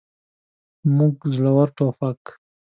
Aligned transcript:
موږ 0.97 1.15
زوړ 1.35 1.67
ټوپک. 1.75 2.21